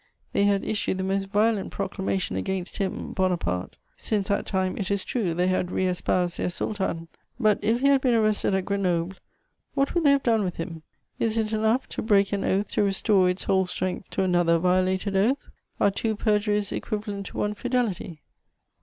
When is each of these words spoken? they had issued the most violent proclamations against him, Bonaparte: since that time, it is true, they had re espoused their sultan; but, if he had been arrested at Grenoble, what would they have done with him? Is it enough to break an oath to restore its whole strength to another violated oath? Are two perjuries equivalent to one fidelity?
they 0.33 0.45
had 0.45 0.65
issued 0.65 0.97
the 0.97 1.03
most 1.03 1.27
violent 1.29 1.69
proclamations 1.69 2.35
against 2.35 2.77
him, 2.77 3.13
Bonaparte: 3.13 3.75
since 3.95 4.29
that 4.29 4.47
time, 4.47 4.75
it 4.79 4.89
is 4.89 5.05
true, 5.05 5.35
they 5.35 5.45
had 5.47 5.69
re 5.71 5.85
espoused 5.85 6.37
their 6.39 6.49
sultan; 6.49 7.07
but, 7.39 7.63
if 7.63 7.81
he 7.81 7.87
had 7.87 8.01
been 8.01 8.15
arrested 8.15 8.55
at 8.55 8.65
Grenoble, 8.65 9.15
what 9.75 9.93
would 9.93 10.03
they 10.03 10.09
have 10.09 10.23
done 10.23 10.43
with 10.43 10.55
him? 10.55 10.81
Is 11.19 11.37
it 11.37 11.53
enough 11.53 11.87
to 11.89 12.01
break 12.01 12.33
an 12.33 12.43
oath 12.43 12.71
to 12.71 12.83
restore 12.83 13.29
its 13.29 13.43
whole 13.43 13.67
strength 13.67 14.09
to 14.09 14.23
another 14.23 14.57
violated 14.57 15.15
oath? 15.15 15.47
Are 15.79 15.91
two 15.91 16.15
perjuries 16.15 16.71
equivalent 16.71 17.27
to 17.27 17.37
one 17.37 17.53
fidelity? 17.53 18.23